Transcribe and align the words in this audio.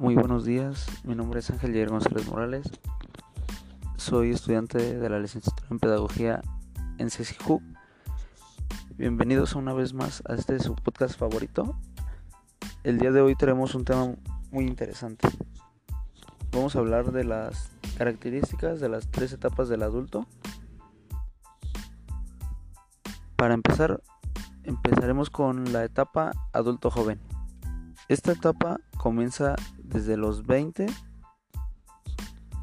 Muy 0.00 0.14
buenos 0.14 0.46
días, 0.46 0.86
mi 1.04 1.14
nombre 1.14 1.40
es 1.40 1.50
Ángel 1.50 1.72
Jair 1.72 1.90
González 1.90 2.26
Morales, 2.26 2.70
soy 3.98 4.30
estudiante 4.30 4.98
de 4.98 5.10
la 5.10 5.18
licenciatura 5.18 5.68
en 5.70 5.78
Pedagogía 5.78 6.40
en 6.96 7.10
CECIJU. 7.10 7.60
Bienvenidos 8.96 9.54
una 9.56 9.74
vez 9.74 9.92
más 9.92 10.22
a 10.26 10.36
este 10.36 10.58
su 10.58 10.74
podcast 10.74 11.18
favorito. 11.18 11.76
El 12.82 12.96
día 12.96 13.10
de 13.10 13.20
hoy 13.20 13.36
tenemos 13.36 13.74
un 13.74 13.84
tema 13.84 14.14
muy 14.50 14.64
interesante. 14.64 15.28
Vamos 16.50 16.76
a 16.76 16.78
hablar 16.78 17.12
de 17.12 17.24
las 17.24 17.70
características 17.98 18.80
de 18.80 18.88
las 18.88 19.06
tres 19.08 19.34
etapas 19.34 19.68
del 19.68 19.82
adulto. 19.82 20.26
Para 23.36 23.52
empezar, 23.52 24.02
empezaremos 24.62 25.28
con 25.28 25.74
la 25.74 25.84
etapa 25.84 26.32
adulto 26.54 26.90
joven. 26.90 27.20
Esta 28.10 28.32
etapa 28.32 28.80
comienza 28.96 29.54
desde 29.78 30.16
los 30.16 30.44
20 30.44 30.86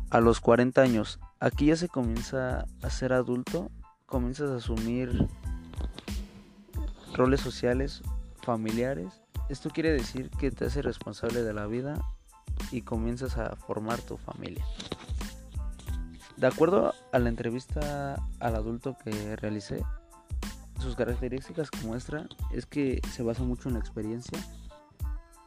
a 0.09 0.19
los 0.19 0.41
40 0.41 0.81
años. 0.81 1.21
Aquí 1.39 1.67
ya 1.67 1.77
se 1.77 1.87
comienza 1.87 2.65
a 2.81 2.89
ser 2.89 3.13
adulto, 3.13 3.71
comienzas 4.05 4.51
a 4.51 4.57
asumir 4.57 5.29
roles 7.13 7.39
sociales, 7.39 8.01
familiares. 8.43 9.21
Esto 9.47 9.69
quiere 9.69 9.93
decir 9.93 10.29
que 10.31 10.51
te 10.51 10.65
hace 10.65 10.81
responsable 10.81 11.41
de 11.41 11.53
la 11.53 11.65
vida 11.65 11.97
y 12.69 12.81
comienzas 12.81 13.37
a 13.37 13.55
formar 13.55 14.01
tu 14.01 14.17
familia. 14.17 14.65
De 16.35 16.47
acuerdo 16.47 16.93
a 17.13 17.19
la 17.19 17.29
entrevista 17.29 18.15
al 18.41 18.55
adulto 18.57 18.97
que 19.01 19.37
realicé, 19.37 19.81
sus 20.81 20.97
características 20.97 21.71
que 21.71 21.87
muestra 21.87 22.27
es 22.51 22.65
que 22.65 22.99
se 23.13 23.23
basa 23.23 23.43
mucho 23.43 23.69
en 23.69 23.75
la 23.75 23.79
experiencia 23.79 24.37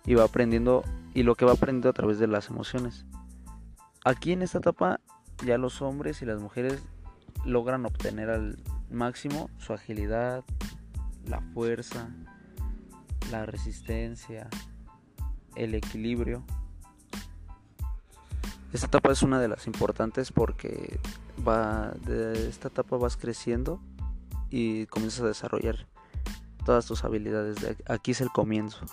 y 0.07 0.15
va 0.15 0.25
aprendiendo 0.25 0.83
y 1.15 1.23
lo 1.23 1.35
que 1.35 1.45
va 1.45 1.53
aprendiendo 1.53 1.89
a 1.89 1.93
través 1.93 2.19
de 2.19 2.27
las 2.27 2.49
emociones. 2.49 3.05
Aquí 4.05 4.33
en 4.33 4.43
esta 4.43 4.59
etapa 4.59 5.01
ya 5.45 5.59
los 5.59 5.83
hombres 5.83 6.23
y 6.23 6.27
las 6.27 6.41
mujeres 6.41 6.81
logran 7.45 7.87
obtener 7.87 8.31
al 8.31 8.63
máximo 8.91 9.51
su 9.59 9.73
agilidad, 9.73 10.45
la 11.27 11.41
fuerza, 11.41 12.09
la 13.31 13.47
resistencia, 13.47 14.49
el 15.55 15.75
equilibrio. 15.75 16.45
Esta 18.73 18.87
etapa 18.87 19.13
es 19.13 19.23
una 19.23 19.41
de 19.41 19.49
las 19.49 19.67
importantes 19.67 20.33
porque 20.33 21.01
va 21.47 21.93
de 22.07 22.49
esta 22.49 22.69
etapa 22.69 22.97
vas 22.97 23.17
creciendo 23.17 23.81
y 24.49 24.87
comienzas 24.87 25.23
a 25.23 25.29
desarrollar 25.29 25.87
todas 26.65 26.87
tus 26.87 27.05
habilidades. 27.05 27.57
Aquí 27.87 28.13
es 28.13 28.21
el 28.21 28.31
comienzo. 28.31 28.85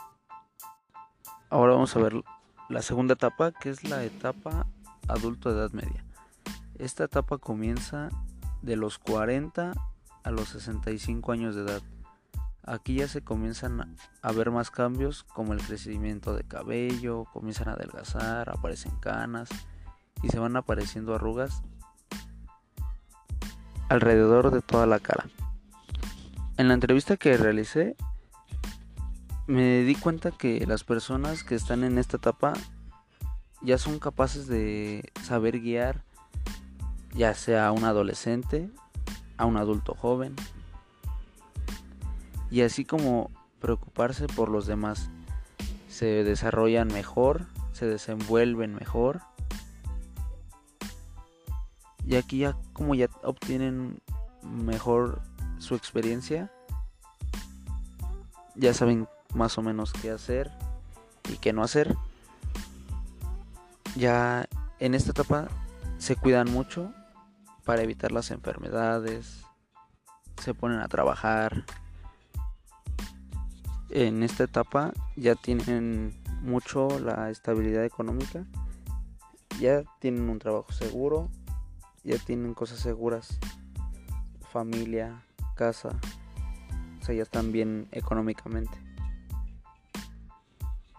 Ahora 1.49 1.73
vamos 1.73 1.95
a 1.95 1.99
ver 1.99 2.13
la 2.67 2.81
segunda 2.81 3.13
etapa, 3.13 3.53
que 3.53 3.69
es 3.69 3.85
la 3.85 4.03
etapa 4.03 4.67
adulto 5.07 5.49
de 5.49 5.59
edad 5.59 5.71
media. 5.71 6.03
Esta 6.77 7.05
etapa 7.05 7.37
comienza 7.37 8.09
de 8.61 8.75
los 8.75 8.99
40 8.99 9.71
a 10.23 10.31
los 10.31 10.49
65 10.49 11.31
años 11.31 11.55
de 11.55 11.61
edad. 11.61 11.81
Aquí 12.63 12.95
ya 12.95 13.07
se 13.07 13.21
comienzan 13.21 13.95
a 14.21 14.31
ver 14.33 14.51
más 14.51 14.71
cambios 14.71 15.23
como 15.23 15.53
el 15.53 15.61
crecimiento 15.61 16.35
de 16.35 16.43
cabello, 16.43 17.23
comienzan 17.31 17.69
a 17.69 17.73
adelgazar, 17.73 18.49
aparecen 18.49 18.99
canas 18.99 19.47
y 20.21 20.27
se 20.27 20.39
van 20.39 20.57
apareciendo 20.57 21.15
arrugas 21.15 21.63
alrededor 23.87 24.51
de 24.51 24.61
toda 24.61 24.85
la 24.85 24.99
cara. 24.99 25.27
En 26.57 26.67
la 26.67 26.73
entrevista 26.73 27.15
que 27.15 27.37
realicé 27.37 27.95
me 29.47 29.83
di 29.83 29.95
cuenta 29.95 30.31
que 30.31 30.65
las 30.67 30.83
personas 30.83 31.43
que 31.43 31.55
están 31.55 31.83
en 31.83 31.97
esta 31.97 32.17
etapa 32.17 32.53
ya 33.61 33.77
son 33.77 33.97
capaces 33.99 34.47
de 34.47 35.11
saber 35.23 35.59
guiar 35.59 36.03
ya 37.17 37.33
sea 37.33 37.67
a 37.67 37.71
un 37.71 37.83
adolescente, 37.83 38.69
a 39.37 39.45
un 39.45 39.57
adulto 39.57 39.95
joven, 39.95 40.35
y 42.51 42.61
así 42.61 42.85
como 42.85 43.31
preocuparse 43.59 44.27
por 44.27 44.49
los 44.49 44.67
demás. 44.67 45.09
Se 45.89 46.23
desarrollan 46.23 46.89
mejor, 46.89 47.47
se 47.71 47.87
desenvuelven 47.87 48.75
mejor, 48.75 49.21
y 52.05 52.15
aquí 52.15 52.39
ya 52.39 52.55
como 52.73 52.93
ya 52.93 53.09
obtienen 53.23 53.99
mejor 54.43 55.21
su 55.57 55.73
experiencia, 55.73 56.51
ya 58.55 58.75
saben 58.75 59.07
más 59.37 59.57
o 59.57 59.61
menos 59.61 59.93
qué 59.93 60.11
hacer 60.11 60.51
y 61.29 61.37
qué 61.37 61.53
no 61.53 61.63
hacer. 61.63 61.95
Ya 63.95 64.47
en 64.79 64.95
esta 64.95 65.11
etapa 65.11 65.47
se 65.97 66.15
cuidan 66.15 66.51
mucho 66.51 66.91
para 67.63 67.81
evitar 67.81 68.11
las 68.11 68.31
enfermedades, 68.31 69.43
se 70.41 70.53
ponen 70.53 70.79
a 70.79 70.87
trabajar. 70.87 71.65
En 73.89 74.23
esta 74.23 74.43
etapa 74.43 74.93
ya 75.15 75.35
tienen 75.35 76.19
mucho 76.41 76.99
la 76.99 77.29
estabilidad 77.29 77.85
económica, 77.85 78.45
ya 79.59 79.83
tienen 79.99 80.29
un 80.29 80.39
trabajo 80.39 80.71
seguro, 80.71 81.29
ya 82.03 82.17
tienen 82.17 82.53
cosas 82.53 82.79
seguras, 82.79 83.39
familia, 84.51 85.23
casa, 85.55 85.89
o 87.01 87.05
sea, 87.05 87.15
ya 87.15 87.23
están 87.23 87.51
bien 87.51 87.87
económicamente. 87.91 88.86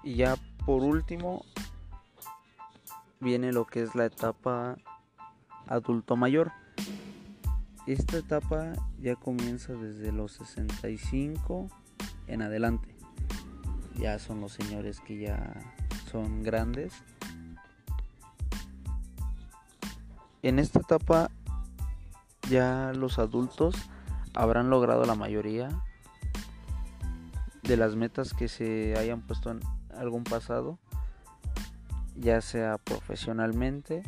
Y 0.09 0.15
ya 0.15 0.37
por 0.65 0.85
último 0.85 1.45
viene 3.21 3.53
lo 3.53 3.67
que 3.67 3.83
es 3.83 3.95
la 3.95 4.07
etapa 4.07 4.79
adulto 5.67 6.17
mayor. 6.17 6.51
Esta 7.87 8.17
etapa 8.17 8.73
ya 8.99 9.17
comienza 9.17 9.75
desde 9.75 10.11
los 10.11 10.33
65 10.33 11.69
en 12.27 12.41
adelante. 12.41 12.89
Ya 13.97 14.19
son 14.19 14.41
los 14.41 14.53
señores 14.53 15.01
que 15.01 15.19
ya 15.19 15.53
son 16.11 16.43
grandes. 16.43 16.95
En 20.41 20.59
esta 20.59 20.81
etapa 20.81 21.31
ya 22.49 22.95
los 22.95 23.19
adultos 23.19 23.75
habrán 24.33 24.71
logrado 24.71 25.05
la 25.05 25.17
mayoría 25.17 25.69
de 27.63 27.77
las 27.77 27.95
metas 27.95 28.33
que 28.33 28.49
se 28.49 28.97
hayan 28.97 29.21
puesto 29.21 29.51
en 29.51 29.61
algún 29.99 30.25
pasado, 30.25 30.79
ya 32.17 32.41
sea 32.41 32.79
profesionalmente, 32.79 34.03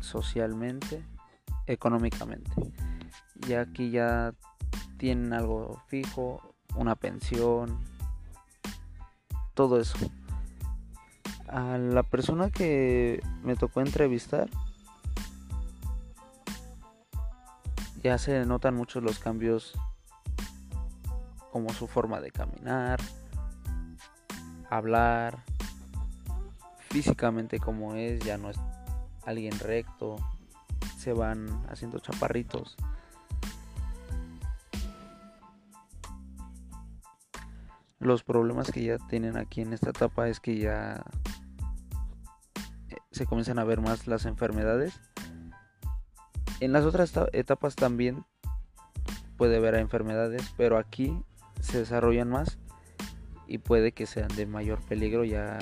socialmente, 0.00 1.04
económicamente. 1.66 2.50
Ya 3.46 3.62
aquí 3.62 3.90
ya 3.90 4.34
tienen 4.98 5.32
algo 5.32 5.82
fijo, 5.88 6.54
una 6.76 6.94
pensión, 6.94 7.78
todo 9.54 9.80
eso. 9.80 9.98
A 11.48 11.76
la 11.76 12.02
persona 12.02 12.50
que 12.50 13.22
me 13.42 13.56
tocó 13.56 13.80
entrevistar, 13.80 14.48
ya 18.02 18.18
se 18.18 18.44
notan 18.46 18.74
muchos 18.74 19.02
los 19.02 19.18
cambios 19.18 19.74
como 21.52 21.70
su 21.74 21.86
forma 21.86 22.20
de 22.20 22.30
caminar, 22.30 23.00
hablar, 24.72 25.44
físicamente 26.88 27.58
como 27.58 27.94
es, 27.94 28.20
ya 28.20 28.38
no 28.38 28.48
es 28.48 28.58
alguien 29.26 29.58
recto, 29.58 30.16
se 30.96 31.12
van 31.12 31.46
haciendo 31.68 31.98
chaparritos. 31.98 32.76
Los 37.98 38.24
problemas 38.24 38.72
que 38.72 38.82
ya 38.82 38.98
tienen 38.98 39.36
aquí 39.36 39.60
en 39.60 39.74
esta 39.74 39.90
etapa 39.90 40.28
es 40.28 40.40
que 40.40 40.58
ya 40.58 41.04
eh, 42.88 42.96
se 43.10 43.26
comienzan 43.26 43.58
a 43.58 43.64
ver 43.64 43.80
más 43.82 44.06
las 44.06 44.24
enfermedades. 44.24 44.98
En 46.60 46.72
las 46.72 46.84
otras 46.84 47.12
etapas 47.32 47.76
también 47.76 48.24
puede 49.36 49.58
haber 49.58 49.74
enfermedades, 49.74 50.54
pero 50.56 50.78
aquí 50.78 51.22
se 51.60 51.78
desarrollan 51.78 52.30
más 52.30 52.58
y 53.52 53.58
puede 53.58 53.92
que 53.92 54.06
sean 54.06 54.28
de 54.28 54.46
mayor 54.46 54.80
peligro 54.80 55.24
ya 55.24 55.58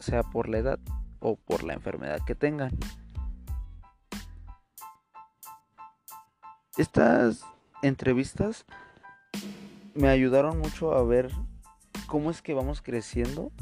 sea 0.00 0.24
por 0.24 0.48
la 0.48 0.58
edad 0.58 0.80
o 1.20 1.36
por 1.36 1.62
la 1.62 1.74
enfermedad 1.74 2.18
que 2.26 2.34
tengan. 2.34 2.72
Estas 6.76 7.44
entrevistas 7.82 8.66
me 9.94 10.08
ayudaron 10.08 10.58
mucho 10.58 10.92
a 10.92 11.04
ver 11.04 11.30
cómo 12.08 12.32
es 12.32 12.42
que 12.42 12.52
vamos 12.52 12.82
creciendo, 12.82 13.52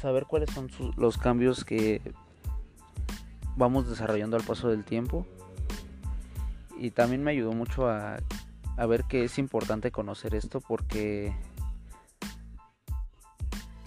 saber 0.00 0.24
cuáles 0.24 0.48
son 0.48 0.70
los 0.96 1.18
cambios 1.18 1.62
que 1.66 2.00
vamos 3.54 3.86
desarrollando 3.86 4.38
al 4.38 4.44
paso 4.44 4.70
del 4.70 4.86
tiempo 4.86 5.26
y 6.78 6.90
también 6.90 7.22
me 7.22 7.32
ayudó 7.32 7.52
mucho 7.52 7.86
a 7.90 8.16
a 8.76 8.86
ver 8.86 9.04
que 9.04 9.24
es 9.24 9.38
importante 9.38 9.90
conocer 9.90 10.34
esto 10.34 10.60
porque 10.60 11.34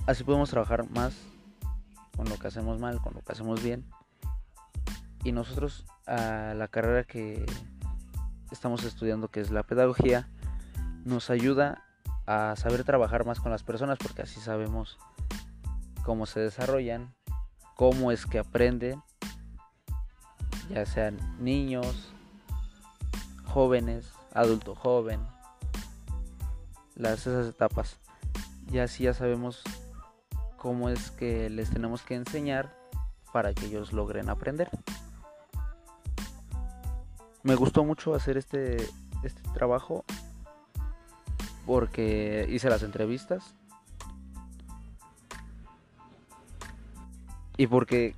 Así 0.07 0.23
podemos 0.23 0.49
trabajar 0.49 0.89
más 0.89 1.13
con 2.15 2.29
lo 2.29 2.39
que 2.39 2.47
hacemos 2.47 2.79
mal, 2.79 3.01
con 3.01 3.13
lo 3.13 3.21
que 3.21 3.33
hacemos 3.33 3.61
bien. 3.61 3.83
Y 5.25 5.33
nosotros 5.33 5.85
a 6.07 6.53
la 6.55 6.69
carrera 6.69 7.03
que 7.03 7.45
estamos 8.49 8.85
estudiando, 8.85 9.27
que 9.27 9.41
es 9.41 9.51
la 9.51 9.63
pedagogía, 9.63 10.29
nos 11.03 11.29
ayuda 11.29 11.83
a 12.25 12.55
saber 12.55 12.85
trabajar 12.85 13.25
más 13.25 13.41
con 13.41 13.51
las 13.51 13.63
personas 13.63 13.99
porque 13.99 14.21
así 14.21 14.39
sabemos 14.39 14.97
cómo 16.05 16.25
se 16.25 16.39
desarrollan, 16.39 17.13
cómo 17.75 18.13
es 18.13 18.25
que 18.25 18.39
aprenden, 18.39 19.03
ya 20.69 20.85
sean 20.85 21.17
niños, 21.37 22.13
jóvenes, 23.43 24.09
adulto 24.37 24.75
joven, 24.75 25.19
las 26.95 27.21
esas 27.21 27.47
etapas. 27.47 27.97
Y 28.71 28.79
así 28.79 29.03
ya 29.03 29.13
sabemos 29.13 29.63
cómo 30.57 30.89
es 30.89 31.11
que 31.11 31.49
les 31.49 31.71
tenemos 31.71 32.03
que 32.03 32.15
enseñar 32.15 32.75
para 33.33 33.53
que 33.53 33.65
ellos 33.65 33.93
logren 33.93 34.29
aprender. 34.29 34.69
Me 37.43 37.55
gustó 37.55 37.83
mucho 37.83 38.13
hacer 38.13 38.37
este, 38.37 38.77
este 39.23 39.41
trabajo 39.53 40.05
porque 41.65 42.47
hice 42.49 42.69
las 42.69 42.83
entrevistas 42.83 43.55
y 47.57 47.67
porque 47.67 48.15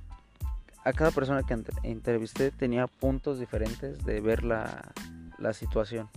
a 0.84 0.92
cada 0.92 1.10
persona 1.12 1.42
que 1.44 1.56
entrevisté 1.82 2.50
tenía 2.50 2.86
puntos 2.86 3.38
diferentes 3.38 4.04
de 4.04 4.20
ver 4.20 4.44
la, 4.44 4.92
la 5.40 5.52
situación. 5.52 6.08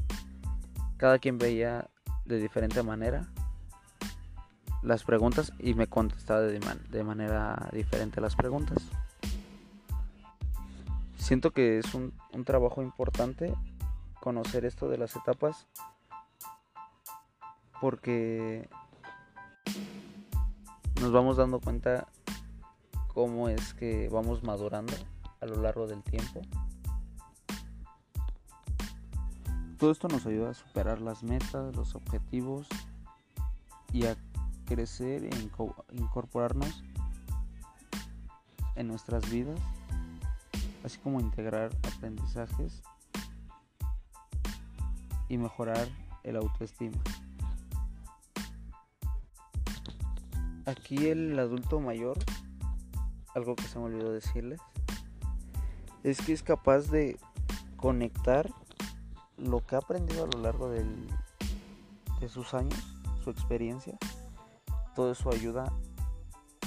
Cada 0.97 1.19
quien 1.19 1.37
veía 1.37 1.89
de 2.25 2.37
diferente 2.37 2.83
manera 2.83 3.27
las 4.81 5.03
preguntas 5.03 5.53
y 5.59 5.73
me 5.73 5.87
contestaba 5.87 6.41
de, 6.41 6.59
de 6.89 7.03
manera 7.03 7.69
diferente 7.71 8.21
las 8.21 8.35
preguntas. 8.35 8.77
Siento 11.17 11.51
que 11.51 11.79
es 11.79 11.93
un, 11.93 12.13
un 12.33 12.43
trabajo 12.43 12.81
importante 12.81 13.53
conocer 14.19 14.65
esto 14.65 14.89
de 14.89 14.97
las 14.97 15.15
etapas 15.15 15.67
porque 17.79 18.69
nos 21.01 21.11
vamos 21.11 21.37
dando 21.37 21.59
cuenta 21.59 22.07
cómo 23.13 23.49
es 23.49 23.73
que 23.73 24.09
vamos 24.09 24.43
madurando 24.43 24.93
a 25.41 25.45
lo 25.45 25.61
largo 25.61 25.87
del 25.87 26.01
tiempo. 26.03 26.41
Todo 29.83 29.91
esto 29.91 30.07
nos 30.07 30.25
ayuda 30.25 30.51
a 30.51 30.53
superar 30.53 31.01
las 31.01 31.23
metas, 31.23 31.75
los 31.75 31.93
objetivos 31.93 32.69
y 33.91 34.05
a 34.05 34.15
crecer 34.63 35.25
e 35.25 35.29
incorporarnos 35.91 36.85
en 38.77 38.87
nuestras 38.87 39.29
vidas, 39.29 39.59
así 40.85 40.99
como 40.99 41.19
integrar 41.19 41.69
aprendizajes 41.93 42.81
y 45.27 45.37
mejorar 45.37 45.89
el 46.23 46.37
autoestima. 46.37 47.01
Aquí 50.65 51.07
el 51.07 51.37
adulto 51.37 51.81
mayor, 51.81 52.17
algo 53.35 53.57
que 53.57 53.63
se 53.63 53.79
me 53.79 53.83
olvidó 53.87 54.13
decirles, 54.13 54.61
es 56.03 56.21
que 56.21 56.31
es 56.31 56.41
capaz 56.41 56.89
de 56.89 57.19
conectar 57.75 58.49
lo 59.37 59.65
que 59.65 59.75
ha 59.75 59.79
aprendido 59.79 60.25
a 60.25 60.27
lo 60.27 60.41
largo 60.41 60.69
de 60.69 60.85
sus 62.29 62.53
años, 62.53 62.79
su 63.23 63.29
experiencia, 63.29 63.97
todo 64.95 65.11
eso 65.11 65.29
ayuda 65.31 65.73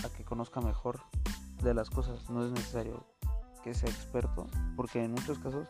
a 0.04 0.08
que 0.16 0.24
conozca 0.24 0.60
mejor 0.60 1.00
de 1.62 1.74
las 1.74 1.90
cosas. 1.90 2.28
No 2.30 2.44
es 2.44 2.50
necesario 2.50 3.04
que 3.62 3.74
sea 3.74 3.88
experto, 3.88 4.46
porque 4.76 5.02
en 5.02 5.12
muchos 5.12 5.38
casos 5.38 5.68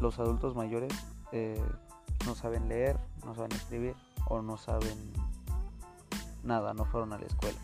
los 0.00 0.18
adultos 0.18 0.54
mayores 0.54 0.92
eh, 1.32 1.62
no 2.26 2.34
saben 2.34 2.68
leer, 2.68 2.98
no 3.24 3.34
saben 3.34 3.52
escribir 3.52 3.96
o 4.28 4.42
no 4.42 4.56
saben 4.56 5.12
nada, 6.42 6.74
no 6.74 6.84
fueron 6.84 7.12
a 7.12 7.18
la 7.18 7.26
escuela. 7.26 7.58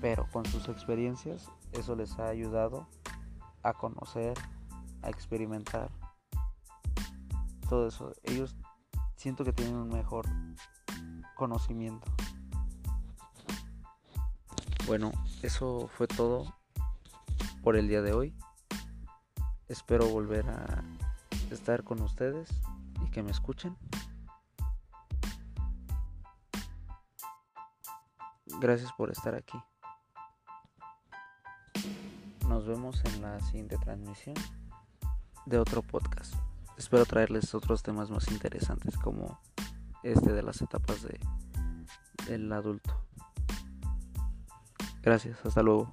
Pero 0.00 0.26
con 0.32 0.44
sus 0.46 0.68
experiencias 0.68 1.48
eso 1.72 1.94
les 1.94 2.18
ha 2.18 2.28
ayudado 2.28 2.86
a 3.62 3.72
conocer, 3.72 4.36
a 5.02 5.10
experimentar 5.10 5.90
todo 7.70 7.86
eso. 7.86 8.12
Ellos 8.24 8.56
siento 9.14 9.44
que 9.44 9.52
tienen 9.52 9.76
un 9.76 9.88
mejor 9.88 10.26
conocimiento. 11.36 12.10
Bueno, 14.88 15.12
eso 15.42 15.88
fue 15.96 16.08
todo 16.08 16.52
por 17.62 17.76
el 17.76 17.86
día 17.86 18.02
de 18.02 18.12
hoy. 18.12 18.34
Espero 19.68 20.08
volver 20.08 20.50
a 20.50 20.82
estar 21.52 21.84
con 21.84 22.02
ustedes 22.02 22.50
y 23.06 23.10
que 23.12 23.22
me 23.22 23.30
escuchen. 23.30 23.76
Gracias 28.58 28.92
por 28.94 29.12
estar 29.12 29.36
aquí. 29.36 29.58
Nos 32.48 32.66
vemos 32.66 33.00
en 33.04 33.22
la 33.22 33.38
siguiente 33.40 33.78
transmisión 33.78 34.34
de 35.46 35.58
otro 35.58 35.82
podcast. 35.82 36.34
Espero 36.80 37.04
traerles 37.04 37.54
otros 37.54 37.82
temas 37.82 38.10
más 38.10 38.28
interesantes 38.28 38.96
como 38.96 39.38
este 40.02 40.32
de 40.32 40.42
las 40.42 40.62
etapas 40.62 41.02
de, 41.02 41.20
del 42.26 42.50
adulto. 42.50 43.04
Gracias, 45.02 45.44
hasta 45.44 45.62
luego. 45.62 45.90